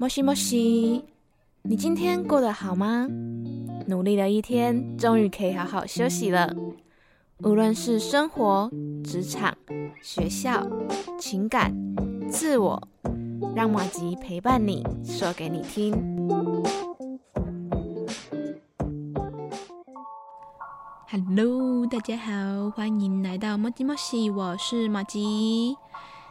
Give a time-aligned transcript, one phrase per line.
[0.00, 1.04] 莫西莫西，
[1.60, 3.06] 你今天过得好吗？
[3.86, 6.50] 努力了一天，终于可以好好休息了。
[7.40, 8.70] 无论是生活、
[9.04, 9.54] 职场、
[10.00, 10.66] 学校、
[11.18, 11.74] 情感、
[12.30, 12.82] 自我，
[13.54, 15.92] 让马吉陪伴你，说给你听。
[21.10, 25.76] Hello，大家好，欢迎来到莫吉莫西，我是马吉。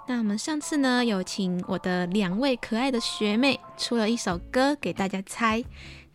[0.09, 5.63] 那我们上次呢，有请我的两位可爱的学妹出了一首歌给大家猜。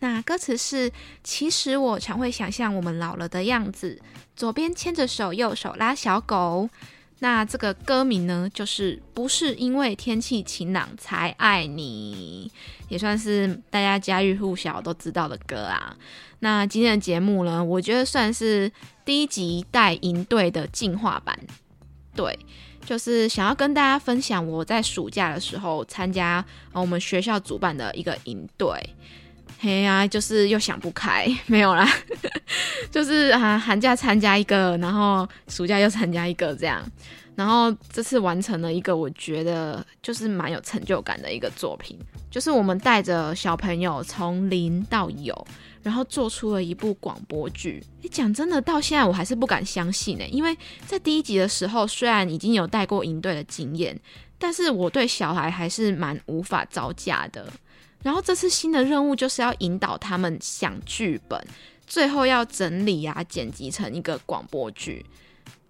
[0.00, 0.90] 那歌词是：
[1.22, 4.02] 其实我常会想象我们老了的样子，
[4.34, 6.68] 左边牵着手，右手拉小狗。
[7.20, 12.50] 那这个歌名呢，就是不是因为天气晴朗才爱你，
[12.90, 15.96] 也算是大家家喻户晓都知道的歌啊。
[16.40, 18.72] 那今天的节目呢，我觉得算是
[19.04, 21.38] 第一集带营队的进化版，
[22.16, 22.36] 对。
[22.84, 28.78] 就是想要跟大家分享我在暑假的时候参加我们学校主办的一个营队，
[29.58, 31.88] 嘿呀，就是又想不开， 没有啦，
[32.92, 36.82] 就是啊寒假参加一个，然后暑假又参加一个这样，
[37.34, 41.98] 然后这次完成了一个我觉得就是蛮有成就感的一个作品，
[42.30, 45.46] 就是我们带着小朋友从零到有。
[45.84, 47.84] 然后做出了一部广播剧。
[48.00, 50.26] 你讲真的，到现在我还是不敢相信呢。
[50.28, 53.96] 因为在第一集的时候，虽然已经有带过营队的经验，
[54.38, 57.46] 但是我对小孩还是蛮无法招架的。
[58.02, 61.46] 然后这次新的任务就是要引导他们想剧本，
[61.86, 65.04] 最后要整理啊剪辑成一个广播剧。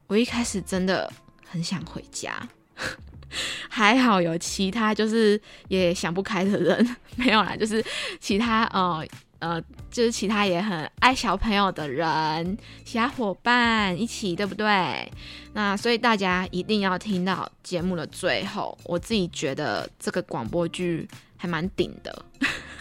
[0.07, 1.13] 我一开始真的
[1.45, 2.49] 很想回家，
[3.69, 7.85] 还好有其他就是也想不开的人，没有啦，就是
[8.21, 9.05] 其他呃。
[9.45, 15.07] 呃，就是其他也很爱小朋友的人，其他伙伴一起，对不对？
[15.53, 18.77] 那所以大家一定要听到节目的最后。
[18.85, 22.25] 我自己觉得这个广播剧还蛮顶的，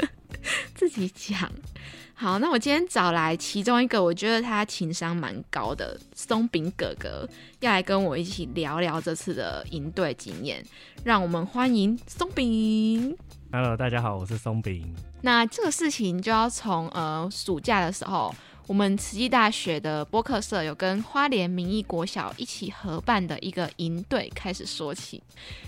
[0.74, 1.52] 自己讲。
[2.14, 7.28] 好，那我今天找来其中一个，我觉得他情商蛮高的松饼哥哥，
[7.60, 10.66] 要来跟我一起聊聊这次的营队经验。
[11.04, 13.18] 让我们欢迎松饼。
[13.56, 14.96] Hello，大家好，我是松饼。
[15.22, 18.34] 那这个事情就要从呃暑假的时候，
[18.66, 25.22] 我们慈济大学的播客社有跟花莲民意国小一起合办的一个营队开始说起。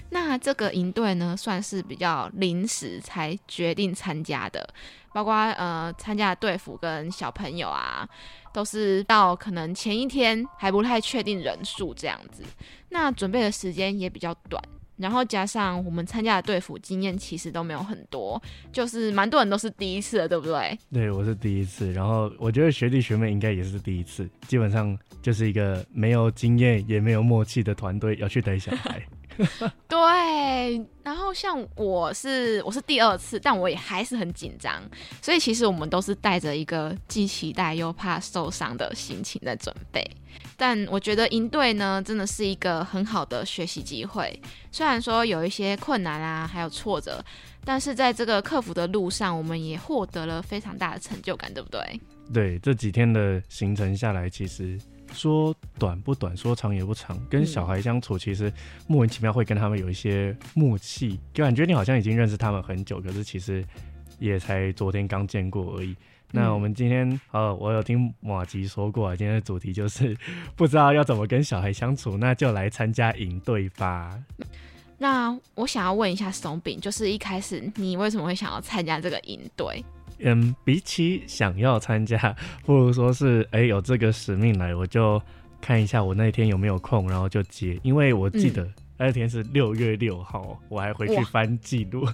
[0.10, 4.68] 那这个营队呢，算是比较临时才决定参加的，
[5.14, 8.10] 包括呃参加的队服跟小朋友啊，
[8.52, 12.42] 都是到可能前一天还不太确定人数这样子。
[12.90, 14.60] 那准备的时间也比较短。
[14.98, 18.42] 然后加上我们参加的队服经验其实都没有很多，
[18.72, 20.78] 就是蛮多人都是第一次的，对不对？
[20.92, 21.92] 对，我是第一次。
[21.92, 29.02] 然后我觉得学弟学妹应该也是第一次，基本上就是一个没有经验也没有默契的团队要去带小孩。
[29.88, 34.82] 对，然后像我是我是第二次，但我也还是很紧张，
[35.22, 40.06] 所以其实我们都是带着一个既期待又怕受伤的心情在准备。
[40.58, 44.40] 但我觉得应对呢，真的是一个很好的学习机会。
[44.72, 47.24] 虽然说有一些困难啊，还有挫折，
[47.66, 52.00] 但是在这个克服的路上，我们也获得了非常大的成就感，对不对？
[52.34, 54.80] 对，这几天的行程下来，其实
[55.16, 57.18] 说短不短，说长也不长。
[57.30, 58.52] 跟小孩相处，其实
[58.86, 63.66] 莫名其妙会跟他们有一些默契，就感觉你好像已经认识他们很久，可是其实
[64.20, 65.96] 也才昨天刚见过而已。
[66.32, 70.18] 那我们今天，呃，我有听马吉说过，今天的主题就是
[70.56, 74.22] 不知道要怎么跟小孩相处，那就来参加营队吧。
[74.98, 79.84] 那我想要问一下松饼，就是一开始你为什么会想要参加这个营队？
[80.20, 85.22] 嗯，比起想要参加，不如说是，哎，有这个使命来，我就
[85.62, 88.68] 看一下我那天有没有空，然后就接，因为我记得。
[88.98, 92.08] 那天是六月六号，我还回去翻记录。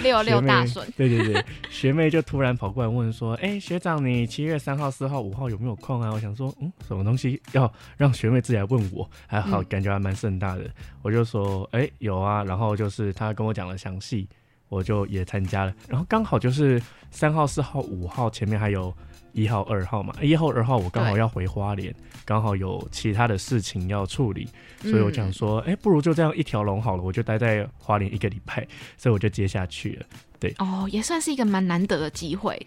[0.00, 0.88] 六 六大顺。
[0.96, 9.10] 对对对，学妹就突然跑过来问说：“哎，学长，你七月三号、四号、五号有没有空啊？”我想说，嗯，什么东西要让学妹自己来问我？
[9.26, 10.70] 还好，感觉还蛮盛大的。
[11.02, 14.28] 我就说：“哎，有啊。”然后就是她跟我讲了详细，
[14.68, 15.74] 我就也参加了。
[15.88, 16.80] 然后刚好就是
[17.10, 18.94] 三号、四号、五号前面还有。
[19.32, 21.94] 一号、二号嘛，一号、二号我刚好要回花莲，
[22.24, 24.48] 刚好有其他的事情要处理，
[24.80, 28.66] 所以我想说，哎，不如就这样一条龙好了，我就待在花莲一个礼拜，
[28.96, 30.06] 所以我就接下去了。
[30.40, 32.58] 对，哦，也算是一个蛮难得的机会，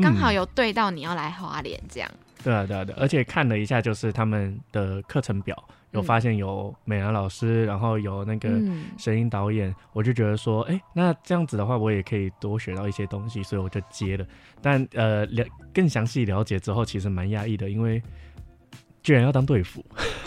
[0.00, 2.10] 刚好有对到你要来花莲这样。
[2.44, 5.60] 对啊，对啊，对，而且看了一下，就是他们的课程表。
[5.92, 8.48] 有发现有美兰老师，然后有那个
[8.96, 14.24] 声音导演，我就觉得说，哎，那这样子的话，我也可以多学到一些东西，所以我就接了。
[14.62, 15.44] 但呃，了
[15.74, 18.02] 更详细了解之后，其实蛮压抑的，因为
[19.02, 19.84] 居然要当队服。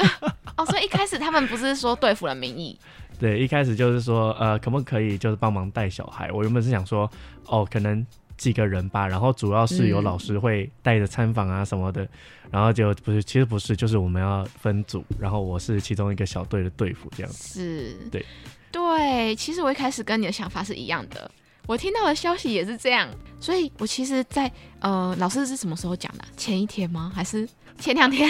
[0.58, 2.78] 哦，所以一开始他们不是说队服的名义，
[3.18, 6.32] 对，一开始就是说，呃，可不可以就是帮忙带小孩？
[6.32, 7.10] 我原本是想说，
[7.48, 8.06] 哦，可能
[8.44, 12.06] 几个人吧，然后主要是有嗯老师会带着参访啊什么的，
[12.52, 17.60] 然后就不是，其实不是，就是我们要分组，然后我是其中一个小队的队服这样子。
[17.62, 18.26] 是，对，
[18.70, 19.34] 对。
[19.38, 21.32] 其实我一开始跟你的想法是一样的，
[21.68, 23.08] 我听到的消息也是这样，
[23.40, 24.52] 所以我其实在，
[24.82, 26.28] 呃，老师是什么时候讲的啊？
[26.36, 27.10] 前一天吗？
[27.16, 27.48] 还是
[27.80, 28.30] 前两天？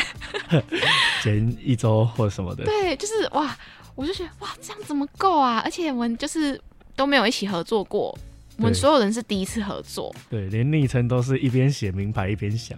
[1.24, 3.58] 前一周或者什么的，对，就是哇，
[3.96, 5.60] 我就觉得哇，这样怎么够啊？
[5.66, 6.60] 而且我们就是
[6.96, 8.16] 都没有一起合作过，
[8.58, 12.78] 我们所有人是第一次合作，对，连昵称都是一边写名牌一边想，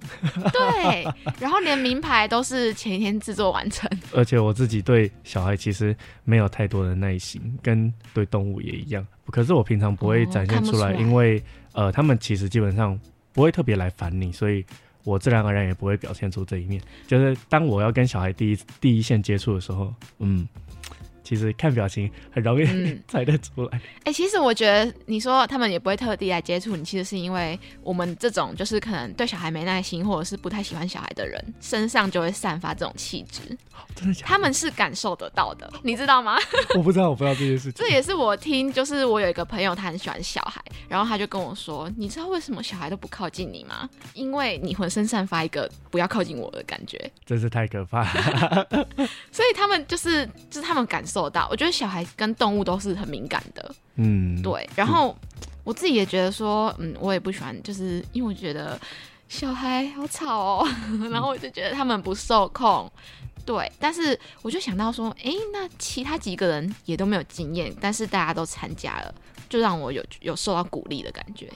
[0.52, 1.04] 对，
[1.40, 9.06] 然后连名牌都是前一天制作完成， 而且我自己对小孩其实没有太多的耐心，跟对动物也一样。
[9.32, 10.94] 可是我平常不会哦展现出来。
[10.94, 11.44] 因为
[11.74, 12.98] 呃，他们其实基本上
[13.34, 14.64] 不会特别来烦你，所以
[15.04, 16.82] 我自然而然也不会表现出这一面。
[17.06, 20.48] 就是当我要跟小孩第一第一线接触的时候，嗯，
[21.26, 23.82] 其实看表情很容易、嗯 猜得出来。
[24.06, 33.42] 哎、其实我觉得你说他们也不会特地来接触你，其实是因为我们这种就是可能对小孩没耐心，或者是不太喜欢小孩的人，身上就会散发这种气质，
[33.96, 34.28] 真的假的？
[34.28, 36.38] 他们是感受得到的，你知道吗？
[36.78, 37.90] 我不知道，我不知道这件事情这。
[37.90, 43.90] 也是我听，就是我有一个朋友，他很喜欢小孩，然后他就跟我说，你知道为什么小孩都不靠近你吗？
[44.14, 48.68] 因为你浑身散发一个不要靠近我的感觉， 真是太可怕了。
[49.32, 54.70] 所以他们就是就是他们感受到，我觉得小孩跟动物都是很敏感的，嗯，对。
[54.76, 55.16] 然后
[55.64, 58.80] 我自己也觉得说，嗯，我也不喜欢，就是因为我觉得
[59.28, 60.68] 小孩好吵哦，
[61.12, 62.92] 然后我就觉得他们不受控。
[63.46, 69.14] 对，但是我就想到说，哎，那其他几个人也都没有经验，但是大家都参加了，
[69.48, 71.48] 就让我有有受到鼓励的感觉。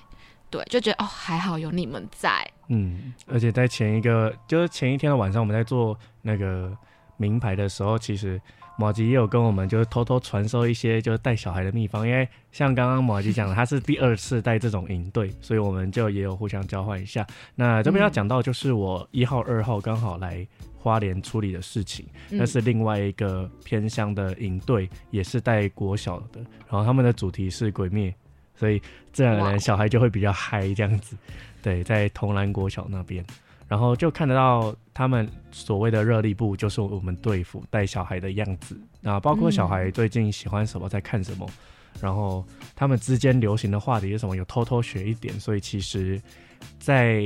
[0.52, 2.48] 对，就觉得哦，还好有你们在。
[2.68, 6.76] 嗯，而且在前一个，就是前一天的晚上，我们在做那个
[7.18, 8.40] 名牌的时候，其实
[8.80, 17.28] 马吉也有跟我们就是偷偷传授一些就是带小孩的秘方，因为像刚刚马吉讲的，他是第二次带这种营队，所以我们就也有互相交换一下。
[17.56, 20.48] 那这边要讲到就是我一号、二号刚好来
[20.78, 26.40] 花莲处理的事情，嗯那是另外一个偏乡的营队，也是带国小的，
[26.70, 28.16] 然后他们的主题是鬼灭，
[28.56, 28.82] 所以
[29.12, 31.18] 自然而哇然小孩就会比较嗨这样子。
[31.62, 33.22] 对，在同兰国小那边，
[33.70, 41.48] 然后就看得到他们所谓的热力部，就是我们队服带小孩的样子啊，包括小孩最近喜欢什么，在看什么，
[42.02, 42.44] 然后
[42.76, 46.20] 他们之间流行的话题是什么，有偷偷学一点，所以其实，
[46.80, 47.24] 在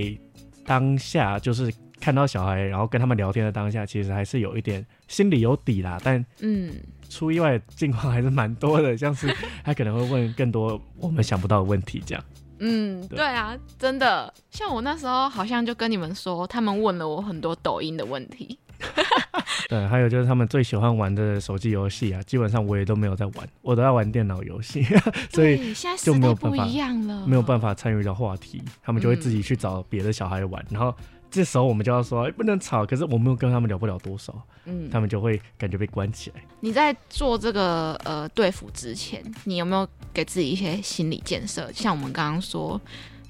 [0.65, 6.73] 当下就是看到小孩，然后跟他们聊天的当下，其实还是有一点心里有底啦，但嗯，
[7.09, 12.23] 出意外的境况还是蛮多的，像是他可能会问更多我们想不到的问题，这样。
[12.65, 13.17] 嗯，对。
[13.17, 18.57] 对啊，真的，像我那时候好像就跟你们说，他们问了我很多抖音的问题。
[19.69, 24.83] 对，还有就是他们最喜欢玩的手机游戏啊，基本上我也都没有在玩，我都在玩电脑游戏，
[25.31, 30.93] 所以就没有办法一样了，没有办法参与到话题，他们就会自己去找别的小孩玩，然后
[31.33, 36.43] 这时候我们就要说、哎不能吵，可是我没有跟他们聊不了多少，嗯，他们就会感觉被关起来。
[36.59, 41.71] 你在做这个呃对付之前，你有没有给自己一些心理建设？
[41.73, 42.79] 像我们刚刚说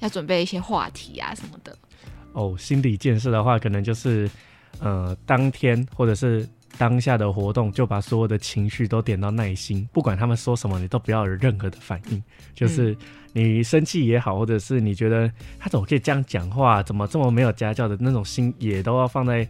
[0.00, 1.74] 要准备一些话题啊什么的。
[2.34, 4.30] 哦，心理建设的话，可能就是
[4.80, 6.46] 呃当天或者是
[6.78, 12.22] 当下的活动，就把所有的情绪都点到耐心，不管他们说什么，你都不要有任何的反应。
[12.54, 12.96] 就是
[13.32, 19.46] 你生气也好，或者是你觉得他怎么可以这样讲话，怎么这么没有家教的那种心，也都要放在。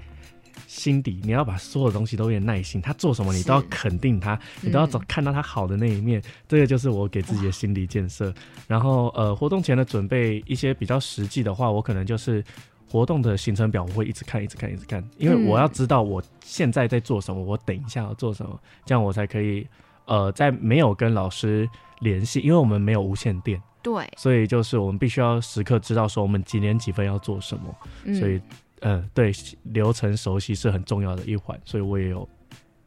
[0.69, 8.33] 心底，你要把所有东西都有点耐心，他做什么你都要肯定他，你都要找嗯看到他好的那一面，这个就是我给自己的心理建设。
[8.69, 12.43] 然后呃，活动前的准备一些比较实际的话，我可能就是
[12.89, 19.67] 活动的行程表，我会一直看，一直看，一直看，因为嗯我要知道我现在在做什么，我等一下要做什么，这样我才可以
[20.05, 21.69] 呃，在没有跟老师
[22.01, 27.75] 联系，因为我们没有无线电，对，所以就是我们必须要时刻知道说我们几点几分要做什么，
[28.05, 28.15] 嗯。
[28.15, 28.41] 所以
[28.81, 32.29] 呃，对流程熟悉是很重要的一环，所以我也有。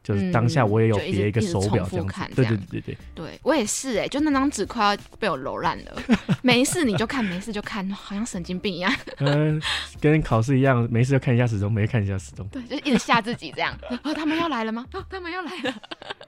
[0.08, 6.02] 就是当下我也有别一个手表重复这样子，对对对对对，对我也是哎、就那张纸快要被我揉烂了，
[6.40, 8.90] 没事你就看，没事就看，好像神经病一样。
[9.18, 9.60] 嗯，
[10.00, 12.48] 跟考试一样，没事就看一下时钟，没事看一下时钟。
[12.48, 13.76] 对，就一直吓自己这样。
[14.02, 14.86] 哦，他们要来了吗？
[14.94, 15.74] 哦，他们要来了。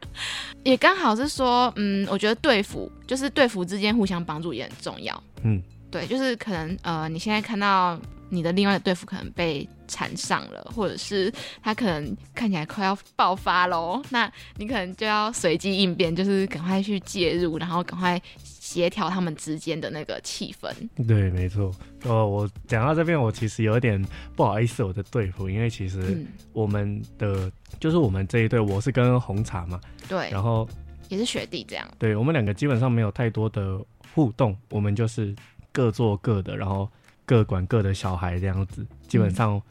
[0.62, 5.22] 也刚好是说，嗯，我觉得队服就是队服之间互相帮助也很重要。
[5.42, 7.98] 嗯，对，就是可能呃，你现在看到
[8.30, 11.30] 你的另外一个队服可能被缠上了，或者是
[11.62, 20.72] 他可能看起来快要爆发喽，那你可能就要随机应变，就是赶快去介入，然后赶快协调他们之间的那个气氛。
[21.06, 21.74] 对，没错。
[22.04, 24.02] 哦，我讲到这边，我其实有点
[24.36, 30.68] 不好意思，我的队服，因为其实嗯，我们的就是我们这一队，我是跟红茶嘛，对，然后
[31.08, 31.86] 也是学弟这样。
[31.98, 33.78] 对我们两个基本上没有太多的
[34.14, 35.34] 互动，我们就是
[35.72, 36.88] 各做各的，然后
[37.30, 38.84] 各管各的小孩这样子。
[39.06, 39.62] 基本上，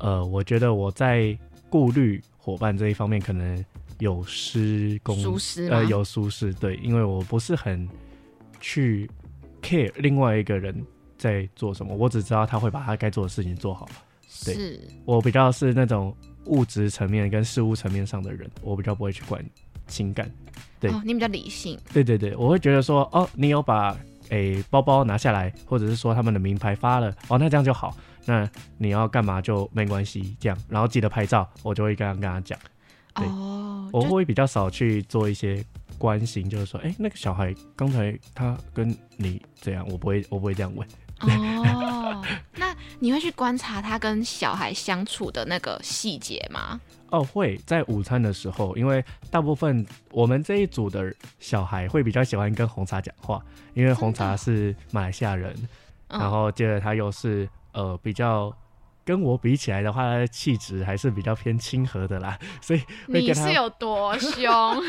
[0.00, 1.34] 呃，我觉得我在
[1.70, 3.64] 顾虑伙伴这一方面可能
[4.00, 7.88] 有失公疏失呃，有舒适，对，因为我不是很
[8.60, 9.10] 去
[9.62, 10.84] care 另外一个人
[11.16, 13.88] 在做什么，我只知道他会把他该做的事情做好。
[14.44, 19.42] 对是，我比较是那种物质层面跟事物层面上的人，我比较不会去管
[19.86, 20.30] 情感。
[20.78, 21.78] 对哦，你比较理性。
[21.94, 23.96] 对对对，我会觉得说，哦，你有把
[24.30, 27.96] 诶包包拿下来，或者是说他们的名牌发了，哦，那这样就好。
[28.24, 32.58] 那你要干嘛就没关系，这样，然后记得拍照，我就会这样跟他讲。
[33.14, 35.64] 对哦，我会比较少去做一些
[35.96, 40.86] 关心，就是说，哎、那个小孩刚才他跟你这样，我不会，我不会这样问。
[41.20, 42.22] 哦，
[42.56, 46.80] 那你会去观察他跟小孩相处的那个细节吗？
[47.10, 53.40] 哦，会在午餐的时候，因为大部分我们这一组的小孩会比较喜欢跟红茶讲话，
[53.74, 55.54] 因为红茶是马来西亚人，
[56.08, 58.52] 嗯然后接着他又是呃比较
[59.04, 64.32] 跟我比起来的话，他的气质还是比较偏亲和的啦， 所以你是有多凶？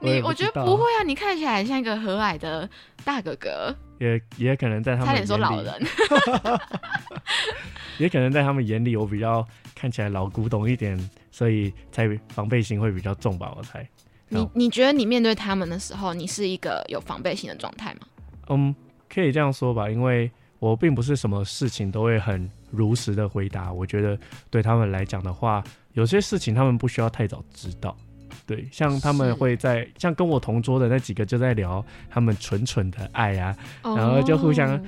[0.00, 2.68] 你我觉得不会啊，你看起来像一个和蔼的
[3.02, 5.74] 大哥哥，也也可能在他们差点说老人。
[7.98, 9.44] 也可能在他们眼里我比较
[9.78, 10.98] 看起来老古董一点，
[11.30, 13.88] 所以才防备心会比较重吧，我猜。
[14.28, 18.00] 你你觉得你面对他们的时候，你是一个有防备心的状态吗？
[18.48, 18.74] 嗯，
[19.08, 23.72] 可以这样说吧，因为我并不是什么事情都会很如实的回答。
[23.72, 24.18] 我觉得
[24.50, 27.96] 对他们来讲的话，有些事情他们不需要太早知道。
[28.44, 34.80] 对，像他们会在像跟我同桌的那几个就在聊他们蠢蠢的爱啊，然后就互相哦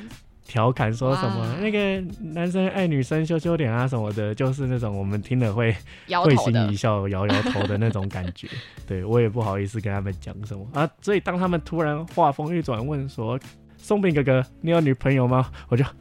[0.46, 5.74] 调侃说什么那个男生爱女生羞羞脸啊什么的，就是那种我们听了会
[6.24, 8.48] 会心一笑、摇摇头的那种感觉。
[8.86, 13.38] 对我也不好意思跟他们讲什么啊，所以当他们突然话锋一转问说
[13.78, 15.84] ：“松饼哥哥，你有女朋友吗？”我就。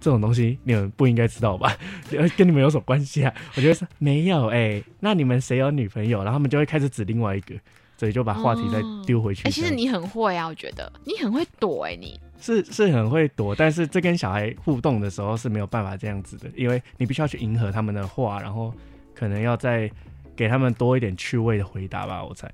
[0.00, 1.76] 这种东西你们不应该知道吧？
[2.12, 3.34] 呃 跟你们有什么关系啊？
[3.56, 6.18] 我觉得是没有哎、那你们谁有女朋友？
[6.22, 7.56] 然后他们就会开始指另外一个，
[7.96, 9.52] 所以就把话题再哦丢回去这哎、样。
[9.52, 18.72] 其实你很会啊，我觉得你很会躲哎、你是是很会躲，但是这跟小孩互动的时候是没有办法这样子的，因为你必须要去迎合他们的话，然后
[19.14, 19.90] 可能要再
[20.36, 22.50] 给他们多一点趣味的回答吧，我猜。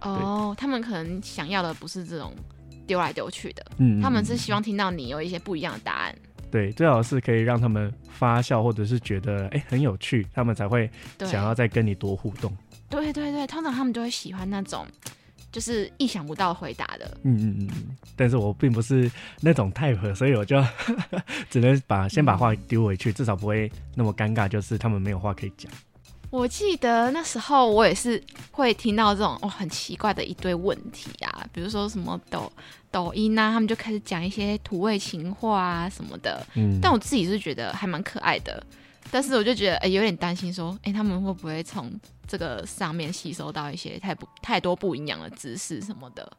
[0.00, 2.32] 哦，他们可能想要的不是这种
[2.86, 6.14] 丢来丢去的，嗯他们是希望听到你有一些不一样的答案。
[6.50, 12.50] 对，最好是可以让他们发笑，或者是觉得哎、很有趣，他们才会，想要再跟你多互动。
[12.88, 14.86] 对对对，通常他们就会喜欢那种
[15.50, 17.18] 就是意想不到回答的。
[17.22, 20.62] 嗯嗯嗯嗯，但是我并不是那种 type，所以我就
[21.50, 25.70] 只能把先把话丢回去，至少不会那么尴尬，就是他们没有话可以讲。
[26.30, 32.52] 我记得那时候我也是会听到这种哦很奇怪的一堆问题啊，比如说什么抖
[32.90, 36.46] 抖音啊，他们就开始讲一些土味情话啊什么的。
[36.54, 38.62] 嗯，但我自己是觉得还蛮可爱的，
[39.10, 41.90] 但是我就觉得哎、有点担心说，哎、他们会不会从
[42.26, 46.30] 这个上面吸收到一些太不太多不营养的知识什么的？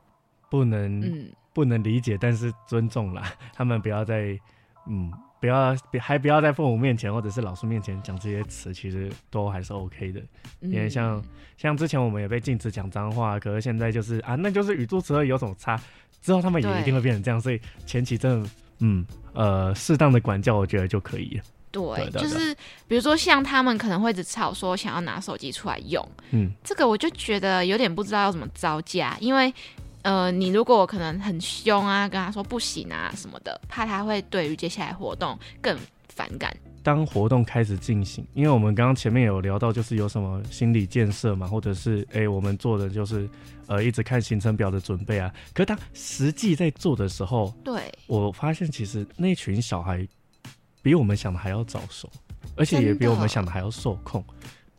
[0.49, 3.31] 不能嗯，不能理解，但是尊重啦。
[3.53, 4.39] 他们不要再，
[4.87, 10.19] 嗯，不要还不要在父母面前或者是老师面前讲这些词，其实都还是 OK 的。
[10.61, 11.23] 嗯因为像
[11.57, 15.79] 像之前我们也被禁止讲脏话，可是现在就是啊，那就是语助词而已，有什么差？
[16.21, 18.49] 之后他们也一定会变成这样，所以前期真的，
[18.79, 21.43] 嗯呃，适当的管教，我觉得就可以了。
[21.71, 22.53] 对，对对就是
[22.87, 29.53] 比如说像他们可能会一直吵说想要拿手机出来用，嗯，这个我就觉得有点不知道要怎么招架，因为
[30.01, 36.55] 呃，你如果可能很凶啊，跟他说不行啊什么的，怕他会对于接下来活动更反感。
[36.81, 43.29] 当活动开始进行，因为我们刚刚前面有聊到，就是有什么心理建设嘛，或者是诶我们做的就是
[43.67, 45.29] 呃一直看行程表的准备啊。
[45.53, 50.07] 可是当实际在做的时候，对，我发现其实那群小孩
[50.81, 52.09] 比我们想的还要早熟，
[52.55, 54.23] 而且也比我们想的还要受控，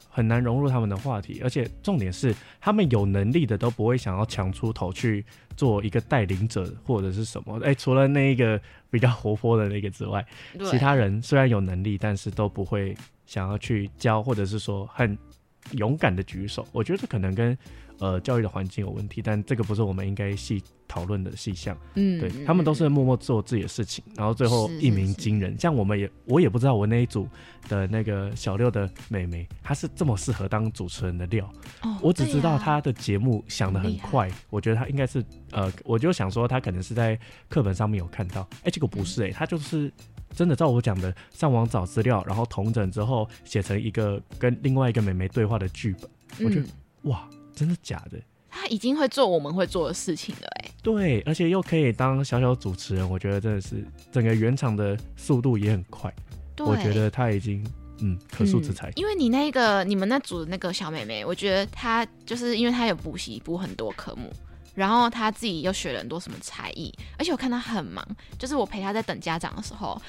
[0.09, 1.41] 很难融入他们的话题。
[1.43, 5.25] 而且重点是，他们有能力的都不会想要抢出头去
[5.57, 7.61] 做一个带领者或者是什么。
[7.63, 10.25] 哎，除了那一个比较活泼的那个之外，
[10.65, 15.17] 其他人虽然有能力，但是都不会想要去教，或者是说很
[15.73, 16.67] 勇敢的举手。
[16.73, 17.57] 我觉得可能跟
[18.01, 21.77] 呃教育的环境有问题，但这个不是我们应该细讨论的细项。
[21.95, 25.57] 嗯，对他们都是默默做自己的事情，然后最后一鸣是惊人。
[25.59, 27.29] 像我们也我也不知道我那一组
[27.69, 31.49] 的那个小六的妹妹，她是这么适合当主持人的料。
[31.83, 39.93] 哦我只知道她的节目想的很快，我觉得她应该是呃，我就想说她可能是在课本上面有看到，哎、结果不是哎、她就是。
[40.33, 46.09] 真的照我讲的，上网找资料，然后同整之后写成一个跟另外一个美眉对话的剧本。
[46.47, 48.19] 我觉得嗯，哇，真的假的？
[48.53, 56.13] 他已经会做我们会做的事情了，哎，对，而且又可以当小小主持人，我觉得真的是整个原厂的速度也很快。
[56.57, 57.65] 对，我觉得他已经
[58.01, 58.93] 嗯可塑之才嗯。
[58.97, 64.29] 因为你那个你们那组的那个小妹妹，我觉得她就是因为她有补习补很多科目，
[64.75, 68.05] 然后她自己又学了很多什么才艺，而且我看她很忙，
[68.37, 70.01] 就是我陪她在等家长的时候，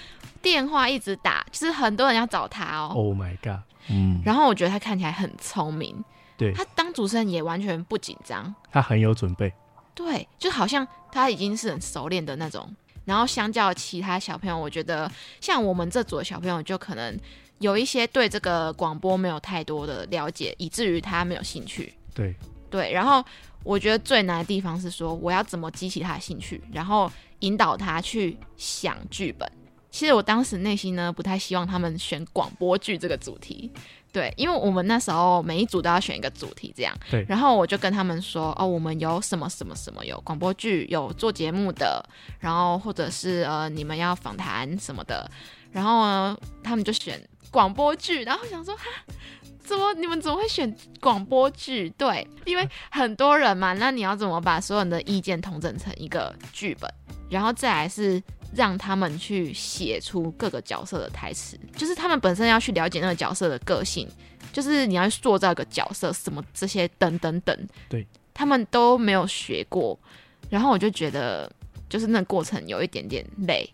[0.41, 2.91] 电话一直打，就是很多人要找她哦。
[2.95, 3.61] Oh my god！
[3.87, 6.03] 嗯，然后我觉得她看起来很聪明，
[6.41, 9.53] 对他当主持人也完全不紧张，他很有准备。
[9.93, 12.67] 对，就好像他已经是很熟练的那种。
[13.05, 17.15] 然后相较其他小朋友，我觉得像我们这组的小朋友，就可能
[17.59, 21.93] 有一些对这个广播没有太多的了解，以至于他没有兴趣。
[22.15, 22.35] 对，
[22.69, 23.23] 对，然后
[23.63, 29.51] 我觉得最难的地方是说，我要怎么激起他的兴趣，然后引导他去想剧本。
[29.89, 33.69] 其实我当时内心呢，不太希望他们选广播剧这个主题，
[34.11, 36.93] 对，因为我们那时候每一组都要选一个主题，这样。
[37.09, 42.03] 对然后我就跟他们说，哦，我们有什么什么什么，有广播剧，有做节目的，
[42.39, 45.29] 然后或者是呃，你们要访谈什么的，
[45.71, 48.83] 然后呢，他们就选广播剧，然后我想说，哈，
[49.63, 51.89] 怎么你们怎么会选广播剧？
[51.91, 56.91] 对，因为很多人嘛，那你要怎么把所有人的意见统整成一个剧本，
[57.29, 58.21] 然后再来是
[58.53, 64.07] 让他们去写出各个角色的台词，就是他们本身要去了解那个角色的个性，
[64.51, 69.97] 就是你要去塑造一个角色，什么这些等等等，对，他们都没有学过，
[70.49, 71.51] 然后我就觉得
[71.89, 73.69] 就是那个过程有一点点累。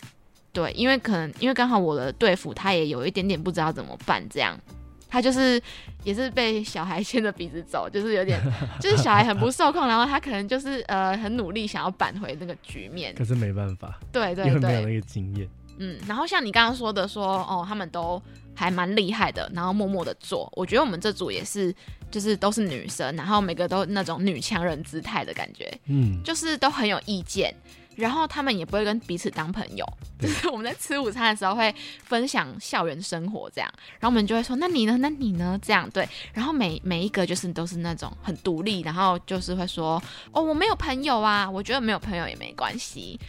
[0.53, 4.59] 对，因为可能因为刚好我的队服他也有一点点不知道怎么办，这样
[5.09, 5.61] 他就是
[6.03, 8.39] 也是被小孩牵着鼻子走，就是有点
[8.79, 15.47] 就是小孩很不受控，然后他可能就是呃很努力想要扳回那个局面，可是没办法，对对对，因为没有那个经验。
[15.79, 18.19] 嗯，然后像你刚刚说的说哦，他们都
[18.55, 21.71] 还蛮厉害的，然后默默的做，我觉得我们这组也是，
[22.09, 27.53] 就是都是女生，然后每个都那种女强人姿态的感觉，嗯，就是都很有意见，
[27.97, 29.85] 然后他们也不会跟彼此当朋友，
[30.19, 34.95] 就是我们在吃午餐的时候会分享校园生活这样，然后我们就会说，那你呢？
[34.97, 35.59] 那你呢？
[35.61, 43.19] 这样对，然后每每一个就是都是那种很独立，然后就是会说，哦，我没有朋友啊，我觉得没有朋友也没关系。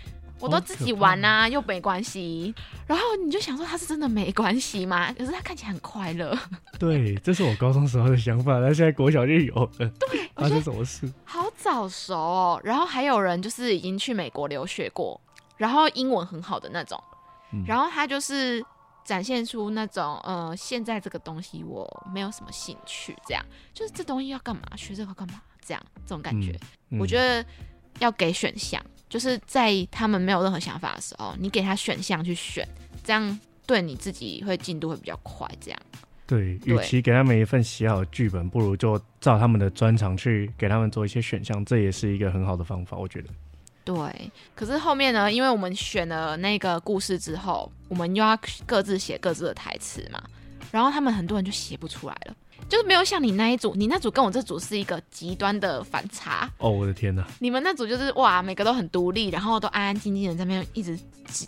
[0.40, 2.55] 我都自己玩啊，又没关系。
[2.87, 5.12] 然后你就想说他是真的没关系吗？
[5.12, 6.37] 可是他看起来很快乐，
[6.79, 9.70] 对，这是我高中时候的想法，但现在国小就有了。
[9.79, 11.12] 对，发生什么事？
[11.24, 12.61] 好早熟哦。
[12.64, 15.20] 然后还有人就是已经去美国留学过，
[15.57, 17.03] 然后英文很好的那种。
[17.53, 18.62] 嗯然后他就是
[19.05, 26.53] 展现出那种呃，现在这个东西我没有什么兴趣，这样就是这东西要干嘛，学这个干嘛，这样这种感觉。
[26.90, 27.44] 嗯我觉得
[27.98, 32.66] 要给选项，就是在他们没有任何想法的时候，你给他选项去选，
[33.02, 35.48] 这样对你自己会进度会比较快。
[35.61, 35.80] 这样，
[36.26, 43.28] 对，与其给他们一份写好的剧本，不如就照他们的专长去给他们做一些选项，这也是一个很好的方法，我觉得。
[43.84, 43.96] 对。
[44.54, 50.22] 可是后面呢，因为我们选了那个故事之后，我们又要各自写各自的台词嘛，
[50.70, 52.37] 然后他们很多人就写不出来了。
[52.68, 56.51] 就是没有像你那一组，你那组跟我这组是一个极端的反差。
[56.59, 57.27] 哦，我的天哪！
[57.38, 60.99] 你们那组就是哇，每个都很独立，然后都安安静静的在那边一直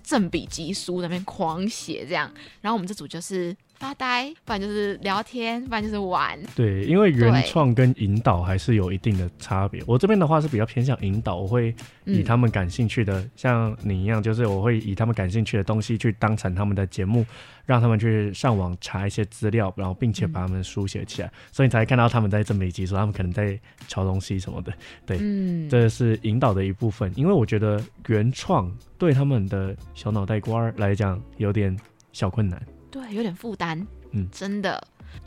[0.03, 2.31] 正笔疾书，在那边狂写这样。
[2.61, 6.39] 然后我们这组就是发呆，不然就是聊天，不然就是玩。
[6.55, 9.83] 对，因为原创跟引导还是有一定的差别。
[9.87, 17.25] 我这边的话是比较偏向引导，我会以嗯他们感兴趣的，像你一样，就是我会以他们感兴趣的东西去当成他们的节目，
[17.65, 24.71] 让他们去上网查一些资料，然后并且把他们书写起来，所以你才会看到他们在这么一集说，他们可能在抄东西什么的。
[25.07, 31.75] 对嗯，这是引导的一部分，因为我觉得原创对他们的小脑袋瓜儿来讲有点
[32.13, 32.61] 小困难。
[32.91, 33.87] 对，有点负担。
[34.13, 34.83] 嗯真的，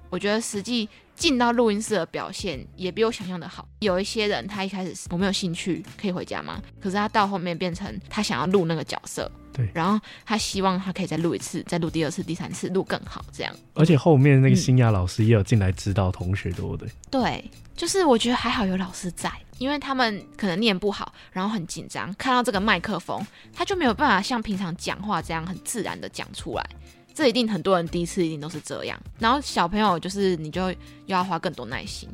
[0.10, 3.68] 我觉得实际进到录音室的表现也比我想象的好。
[3.80, 6.62] 有一些人他一开始是我没有兴趣，可以回家吗？
[6.82, 13.56] 可是他到后面变成他想要录那个角色，对然后他希望他可以再录一次，再录第二次、第三次，录更好，这样。
[13.74, 16.90] 而且后面那个嗯新雅老师也有进来指导同学，对不对？
[17.10, 26.70] 对，就是我觉得还好有老师在，因为他们可能念不好，然后很紧张，看到这个麦克风，他就没有办法像平常讲话这样很自然的讲出来。
[27.14, 30.76] 这一定很多人第一次一定都是这样，然后小朋友就是你就又
[31.08, 32.10] 要花更多耐心，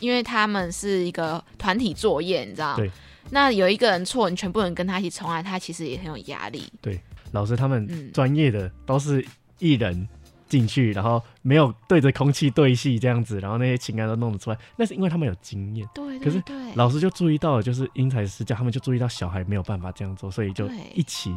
[0.00, 2.76] 因为他们是一个团体作业，你知道？
[2.76, 2.90] 对。
[3.30, 6.64] 那有一个人错，你全部人跟他一起重来，他其实也很有压力。
[6.82, 9.24] 对，老师他们嗯专业的都是
[9.58, 10.06] 一人
[10.48, 15.88] 进去，然后没有对着空气对戏这样子，然后那些情感都弄得出来，那是因为他们有经验。
[15.94, 16.42] 对可是
[16.74, 21.34] 老师就注意到了，就是因材施教，他们就注意到小孩没有办法这样做，所以就一起，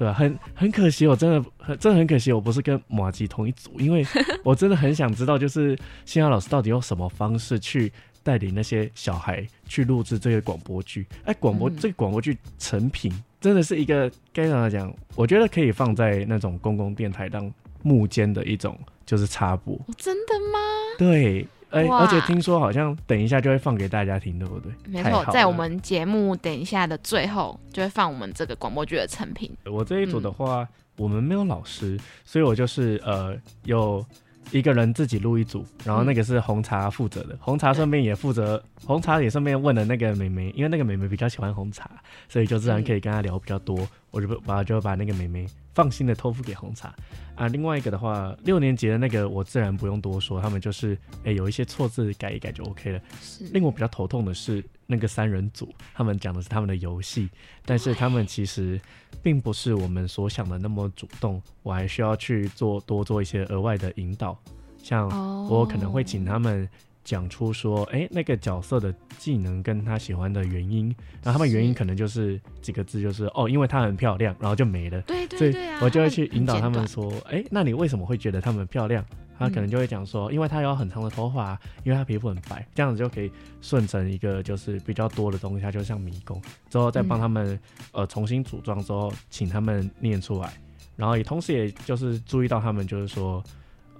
[0.00, 4.02] 对吧、很很可惜，我真的很真的很可惜，我不是跟马吉同一组，因为
[4.42, 11.06] 我真的很想知道，就是新瑶老师到底用什么方式去带领那些小孩去录制这个广播剧。
[11.26, 14.90] 哎，广播、嗯这个广播剧成品真的是一个该怎么讲？
[15.16, 19.74] 我觉得可以放在那种公共电台当幕间的一种就是插播。
[19.74, 20.58] 哦真的吗？
[20.96, 24.72] 对，哎、哇而且听说好像等一下就会放给大家听，对不对？
[24.86, 29.50] 没错，在我们节目等一下的最后，就会放我们这个广播剧的成品。
[29.64, 34.04] 我这一组嗯的话，我们没有老师，所以我就是呃有
[34.50, 41.88] 一个人自己录一组，然后那个是红茶负责的，红茶顺便也负责，红茶也顺便问了那个美眉，因为那个美眉比较喜欢红茶，
[42.28, 46.94] 所以就自然可以跟她聊比较多，我就把就把那个美眉放心的托付给红茶。
[47.34, 53.00] 啊，另外一个的话，六年级的那个我自然不用多说，他们就是哎、有一些错字改一改就 OK 了。
[53.20, 57.30] 是，令我比较头痛的是那个三人组，他们讲的是他们的游戏，
[57.64, 58.78] 但是他们其实
[59.22, 64.38] 并不是我们所想的那么主动，我还需要去做多做一些额外的引导，
[64.82, 66.68] 像哦我可能会请他们
[67.10, 70.86] 讲出说，哎、那个角色的技能跟他喜欢的原因，
[71.24, 75.00] 然后他们原因可能就是几个字，就是哦，因为她很漂亮，然后就没了。
[75.02, 79.04] 对对对啊，我就会去引导他们说，哎、那你为什么会觉得她们漂亮？
[79.36, 83.28] 他可能就会讲说，因为她有很长的头发，因为她皮肤很白，这样子就可以
[83.60, 86.40] 顺成一个就是比较多的东西，它就像迷宫。
[86.68, 87.58] 之后再帮他们、
[87.90, 90.52] 呃重新组装之后，请他们念出来，
[90.94, 93.42] 然后也同时也就是注意到他们就是说，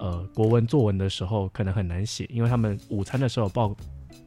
[0.01, 3.77] 呃国文作文的时候可能很难写，因为他们午餐的时候抱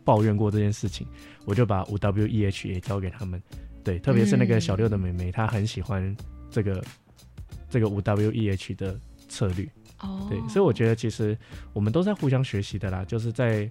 [0.05, 1.05] 抱怨过这件事情，
[1.45, 3.41] 我就把五 W E H 也交给他们。
[3.83, 6.15] 对，特别是那个小六的妹妹，她很喜欢
[6.49, 6.81] 这个
[7.69, 9.67] 这个五 W E H 的策略。
[9.99, 11.38] 哦，对，所以我觉得其实
[11.73, 13.69] 我们都在互相学习的啦，就是在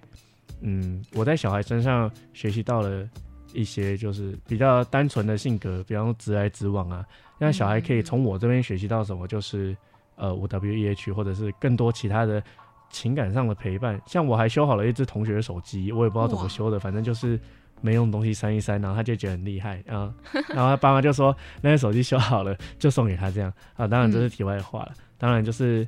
[0.61, 3.07] 嗯，我在小孩身上学习到了
[3.53, 7.05] 一些就是比较单纯的性格，比方说直来直往啊，
[7.37, 9.75] 让小孩可以从我这边学习到什么，就是
[10.15, 12.43] 呃五 W E H 或者是更多其他的
[12.89, 14.01] 情感上的陪伴。
[14.05, 17.39] 像我还修好了一只同学的手机，我也不知道怎么修的，反正就是。
[17.85, 20.13] 没用的东西删一删，然后他就觉得很厉害，然后
[20.47, 25.85] 然后他爸妈就说那个手机修好了就送给他这样啊，当然这是题外话了，当然就是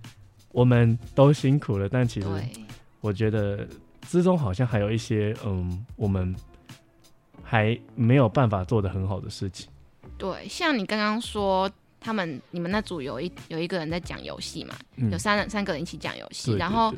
[0.51, 2.27] 我们都辛苦了，但其实，
[2.99, 3.65] 我觉得
[4.01, 6.35] 之中好像还有一些嗯，我们
[7.41, 9.69] 还没有办法做的很好的事情。
[10.17, 11.71] 对，像你刚刚说，
[12.06, 15.10] 他们你们那组有一有一个人在讲游戏嘛，嗯。
[15.12, 16.94] 有三人三个人一起讲游戏，对然后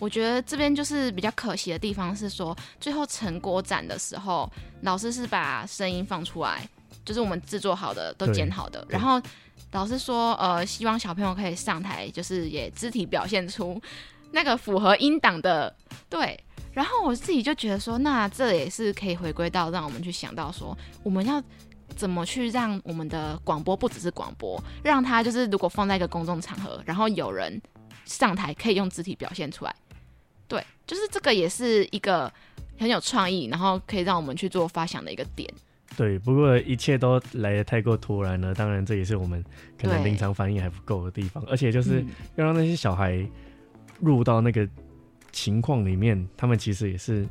[0.00, 4.50] 我觉得这边就是比较可惜的地方是说，最后成果展的时候，
[4.82, 6.68] 老师是把声音放出来，
[7.04, 9.22] 就是我们制作好的都剪好的，然后
[9.70, 13.80] 老师说，呃，希望小朋友可以上台，就是也肢体表现出
[14.32, 15.72] 那个符合音档的。
[16.08, 16.36] 对。
[16.70, 21.42] 然后我自己就觉得说，那这也是可以回归到让我们去想到说，我们要
[21.96, 27.60] 怎么去让我们的广播不只是广播，让它就是如果放在一个公众场合，然后有人
[28.04, 29.74] 上台可以用肢体表现出来，
[30.46, 32.32] 对，就是这个也是一个
[32.78, 35.52] 很有创意，然后可以让我们去做发想的一个点。
[35.96, 39.42] 对，不过一切都来的太过突然了，当然这也是我们
[39.80, 43.26] 可能临场反应还不够的地方，而且就是嗯要让那些小孩
[43.98, 44.68] 入到那个
[45.32, 47.26] 情况里面，他们其实也是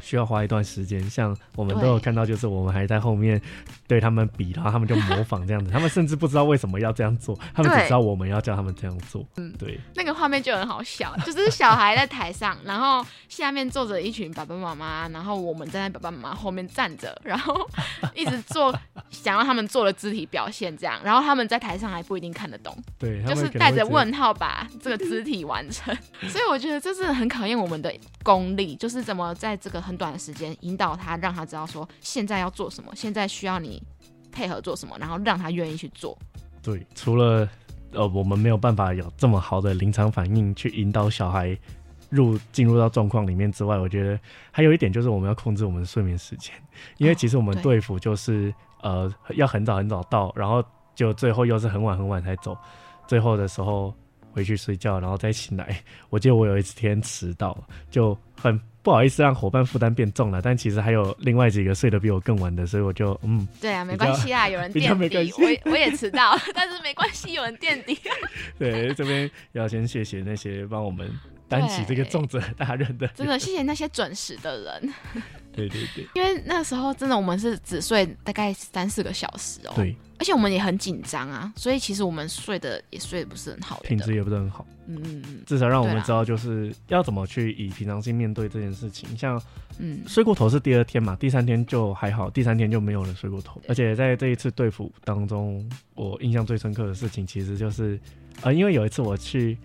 [0.00, 1.02] 需要花一段时间。
[1.08, 3.40] 像我们都有看到，就是我们还在后面
[3.86, 9.26] 对他们比，然后他们就模仿这样子，他们甚至不知道为什么要这样做，他们只知道我们要叫他们这样做。
[9.36, 17.54] 嗯对，那个画面就很好笑，就是小孩在台上，然后下面坐着一群爸爸妈妈，然后我们站在爸爸妈妈后面站着，然后
[18.14, 18.76] 一直做
[19.10, 25.96] 想让他们做的肢体表现，这样，然后他们在台上还不一定看得懂，对，就是带着问号把这个肢体完成，
[26.28, 33.82] 所以我觉得这是很考验我们的功力，就是怎么在这个很短的时间引导他，让他知道说现在要做什么，现在需要你
[34.32, 36.18] 配合做什么，然后让他愿意去做。
[36.62, 37.48] 对，除了
[37.92, 41.56] 呃我们没有办法有这么好的临场反应去引导小孩
[42.10, 44.18] 入进入到状况里面之外，我觉得
[44.50, 46.52] 还有一点就是我们要控制我们的睡眠时间，
[46.98, 50.62] 因为其实我们对队服就是、呃要很早很早到，然后
[50.94, 52.56] 就最后又是很晚很晚才走，
[53.08, 53.94] 最后的时候
[54.32, 55.82] 回去睡觉，然后再醒来。
[56.10, 57.56] 我记得我有一天迟到，
[57.90, 67.98] 就很不好意思让伙伴负担变重了，但其实还有另外几个睡得比我更晚的，所以我就嗯，对啊，没关系啊， 有人垫底，我也我也迟到，但是没关系，有人垫底。
[68.56, 71.10] 对，这边要先谢谢那些帮我们
[71.48, 73.08] 担起这个重责大任的。
[73.08, 74.94] 真的谢谢那些准时的人。
[75.52, 79.72] 对对对，因为那时候真的我们是只睡大概三四个小时哦。
[79.74, 84.66] 对，而且我们也很紧张啊，所以其实我们睡的也睡得不是很好，品质也不是很好。
[84.86, 89.16] 嗯嗯嗯，至少让我们知道就是要怎么去以平常心面对这件事情。
[89.16, 89.40] 像
[89.78, 93.60] 嗯，睡过头是第二天嘛，第三天就还好，第三天就没有了睡过头。
[93.68, 97.98] 而且在这一次对付当中，我印象最深刻的事情其实就是，
[98.42, 99.58] 呃，因为有一次我去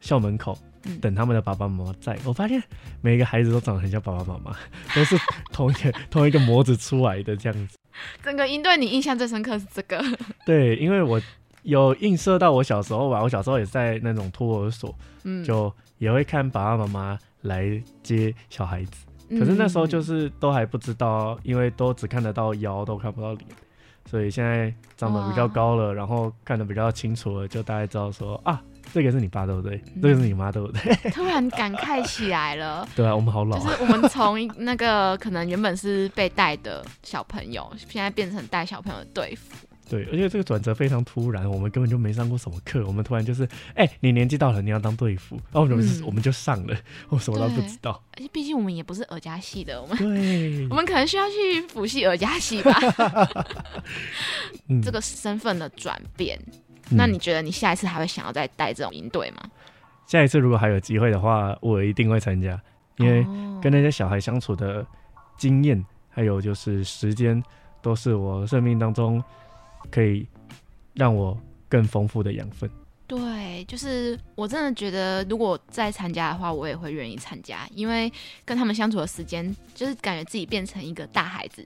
[0.00, 0.58] 校门口。
[1.02, 2.62] 等他们的爸爸妈妈在，我发现
[3.02, 4.56] 每一个孩子都长得很像爸爸妈妈，
[4.94, 5.18] 都是
[5.52, 7.76] 同一个同一个模子出来的这样子。
[8.22, 10.02] 整个营队你印象最深刻是这个？
[10.46, 11.20] 对，因为我
[11.62, 19.06] 有映射到我小时候吧，我小时候也在那种托儿所，嗯，就也会看爸爸妈妈来接小孩子，
[19.38, 23.46] 可是那时候就是都还不知道，因为都只看得到腰，都看不到脸，
[24.08, 28.62] 所以现在长得比较高了，然后看得比较清楚了，就大概知道说啊。
[28.92, 29.82] 这个是你爸对不对？
[30.02, 30.94] 这个是你妈对不对？
[31.12, 32.88] 突然感慨起来了。
[32.94, 33.58] 对啊，我们好老。
[33.58, 39.56] 就是我们从那个可能原本是被带的小朋友，现在变成带小朋友的队服。
[39.90, 46.76] 对，而且这个转折非常突然，我们根本就没上过什么课，我们突然就是，哎，你年纪到了，你要当队服，然后我们我们就上了，
[47.08, 47.98] 我什么都不知道。
[48.12, 52.74] 而且毕竟我们也不是儿家系的，我们对， 我们可能需要去辅系儿家系吧。
[54.82, 56.38] 这个身份的转变。
[56.90, 59.42] 那你觉得你下一次还会想要再带这种营队吗？
[60.06, 62.58] 下一次如果还有机会的话，我一定会参加，
[62.96, 63.22] 因为
[63.60, 64.86] 跟那些小孩相处的
[65.36, 67.42] 经验，还有就是时间，
[67.82, 69.22] 都是我生命当中
[69.90, 70.26] 可以
[70.94, 72.70] 让我更丰富的养分。
[73.06, 78.10] 对，就是我真的觉得，如果再参加的话，我也会愿意参加，因为
[78.46, 81.62] 跟他们相处的时间，就是感觉自己变成一个大孩子，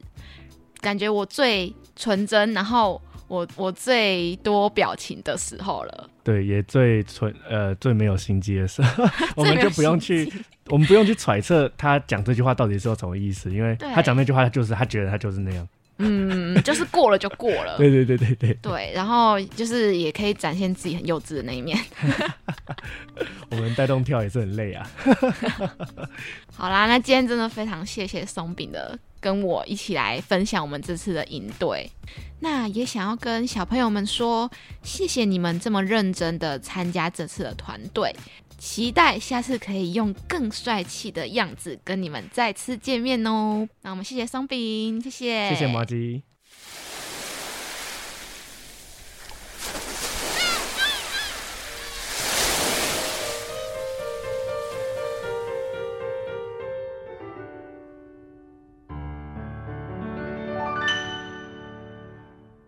[0.80, 3.00] 感觉我最纯真，然后。
[3.33, 9.05] 我我最多表情的时候了，对，也最纯呃最没有心机的时候，
[9.37, 10.31] 我们就不用去，
[10.66, 15.66] 我们不用去揣测他讲这句话到底是有什么意思，因为他讲那句话就是他觉得他就是那样，
[15.98, 21.78] 嗯，就是过了就过了，对对对对对，对，然后就是也可以展现自己很幼稚的那一面，
[23.50, 24.90] 我们带动跳也是很累啊，
[26.55, 28.98] 好啦，那今天真的非常谢谢松饼的。
[29.20, 31.88] 跟我一起来分享我们这次的营队，
[32.40, 34.50] 那也想要跟小朋友们说，
[34.83, 38.12] 谢谢你们这么认真的参加这次的团队，
[38.64, 43.68] 期待下次可以用更帅气的样子跟你们再次见面哦。
[43.83, 46.22] 那我们谢谢松饼，谢谢，谢谢麻吉。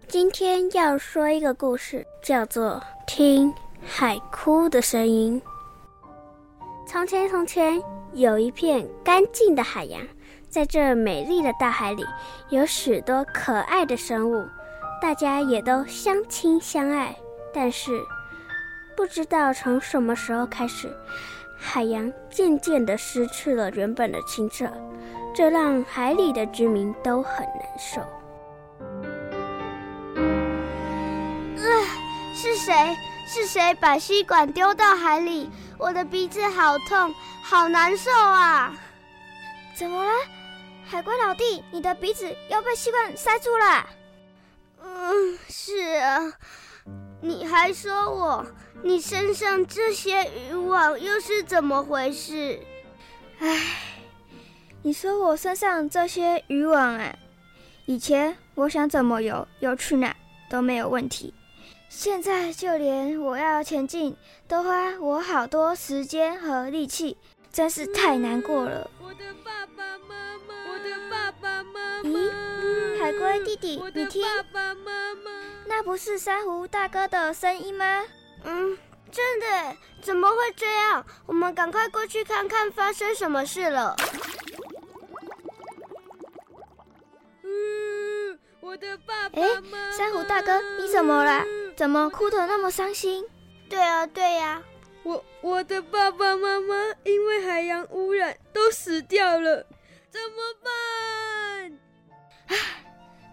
[0.09, 2.73] 今天要说一个故事，叫做
[3.07, 5.41] 《听海哭的声音》。
[6.95, 10.01] 从前，从前有一片干净的海洋，
[10.49, 12.07] 在这美丽的大海里，
[12.51, 14.47] 有许多可爱的生物，
[15.03, 17.13] 大家也都相亲相爱。
[17.53, 18.01] 但是，
[18.97, 20.89] 不知道从什么时候开始，
[21.59, 24.71] 海洋渐渐的失去了原本的清澈，
[25.35, 28.01] 这让海里的居民都很难受。
[32.33, 32.73] 是谁？
[33.27, 35.51] 是谁把吸管丢到海里？
[35.79, 38.75] 我的鼻子好痛，好难受啊！
[39.75, 40.11] 怎么了，
[40.87, 41.63] 海龟老弟？
[41.71, 43.87] 你的鼻子要被吸管塞住了？
[44.83, 46.33] 嗯，是啊。
[47.21, 48.47] 你还说我，
[48.83, 52.61] 你身上这些渔网又是怎么回事？
[53.41, 53.61] 唉，
[54.83, 57.17] 你说我身上这些渔网啊，
[57.87, 60.15] 以前我想怎么游游去哪
[60.51, 61.33] 都没有问题。
[61.97, 64.17] 现在就连我要前进，
[64.49, 67.17] 都花我好多时间和力气，
[67.53, 68.91] 真是太难过了。
[69.01, 72.03] 我的爸爸妈妈，我的爸爸妈妈。
[72.03, 75.31] 咦，海龟弟弟，你听，爸爸妈妈，
[75.67, 78.03] 那不是珊瑚大哥的声音吗？
[78.43, 78.77] 嗯，
[79.13, 79.77] 真的？
[80.03, 81.07] 怎么会这样？
[81.27, 83.97] 我们赶快过去看看发生什么事了。
[87.45, 89.93] 嗯，我的爸爸妈妈。
[89.93, 91.45] 珊瑚大哥，你怎么了？
[91.77, 93.25] 怎么哭得那么伤心？
[93.69, 94.63] 对啊，对呀，
[95.03, 99.67] 我我的爸爸妈妈因为海洋污染都死掉了，
[100.11, 101.79] 怎么办？
[102.47, 102.57] 唉，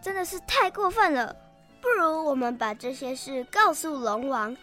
[0.02, 1.36] 真的是太过分了。
[1.82, 4.56] 不如我们把这些事告诉龙王，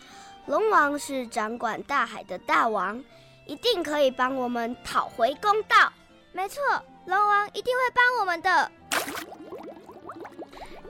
[0.46, 3.02] 龙王是掌管大海的大王，
[3.46, 5.92] 一定可以帮我们讨回公道。
[6.32, 6.60] 没错，
[7.06, 8.70] 龙王一定会帮我们的。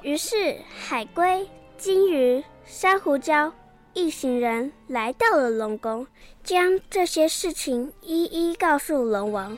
[0.03, 1.46] 于是海龟、
[1.77, 2.42] 金鱼。
[2.70, 3.50] 珊瑚礁
[3.94, 6.07] 一行人来到了龙宫，
[6.44, 9.57] 将这些事情一一告诉龙王。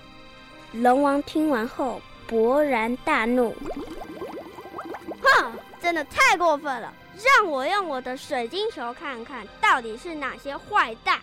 [0.73, 3.53] 龙王听完后勃然大怒
[5.21, 6.95] ：“哼，真的太过分了！
[7.43, 11.19] 让我用我的水晶球看看到底是哪些坏蛋。”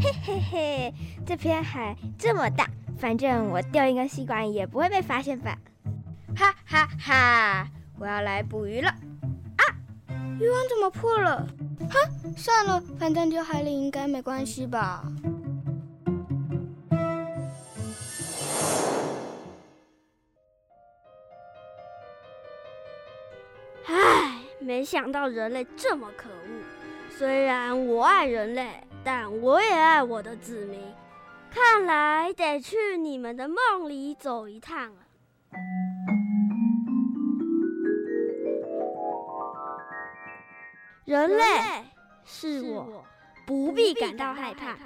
[0.00, 0.94] 嘿嘿嘿，
[1.26, 2.66] 这片海这么大，
[2.98, 5.58] 反正我掉一根吸管也不会被发现吧？
[6.36, 7.68] 哈哈哈！
[7.98, 8.88] 我要来捕鱼了。
[8.88, 9.60] 啊，
[10.38, 11.46] 渔网怎么破了？
[11.90, 15.04] 哼，算了，反正丢海里应该没关系吧。
[23.86, 27.16] 唉，没想到人类这么可恶。
[27.18, 28.68] 虽然我爱人类。
[29.04, 30.80] 但我也爱我的子民，
[31.54, 35.02] 看来得去你们的梦里走一趟了。
[41.04, 41.44] 人类
[42.24, 43.04] 是我，
[43.46, 44.78] 不必感到害怕。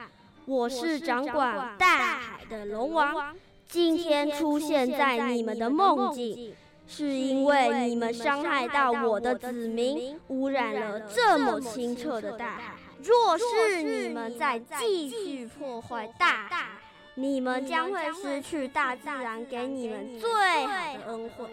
[0.45, 3.37] 我是掌管大海的龙王，
[3.69, 6.53] 今天出现在你们的梦境，
[6.89, 12.75] 是因为你们伤害到我的子民，污染了这么清澈的大海。
[13.07, 16.67] 若是你们再继续破坏大海，
[17.15, 20.29] 你们将会失去大自然给你们最
[20.67, 21.47] 好的恩惠。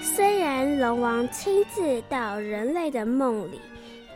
[0.00, 3.60] 虽然龙王亲自到人类的梦里，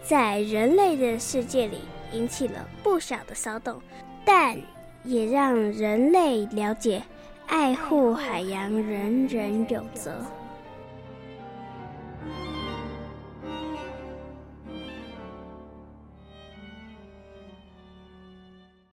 [0.05, 1.79] 在人类的世界里
[2.13, 3.83] 引起了不小的骚动，
[4.25, 4.57] 但
[5.03, 7.03] 也让人类了解，
[7.49, 10.25] 爱护海洋人人有责。